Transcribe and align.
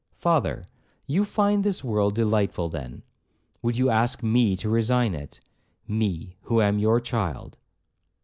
—'Father, 0.15 0.65
you 1.05 1.23
find 1.23 1.63
this 1.63 1.83
world 1.83 2.15
delightful 2.15 2.69
then,—would 2.69 3.77
you 3.77 3.91
ask 3.91 4.23
me 4.23 4.55
to 4.55 4.67
resign 4.67 5.13
it,—me, 5.13 6.37
who 6.45 6.59
am 6.59 6.79
your 6.79 6.99
child.' 6.99 7.55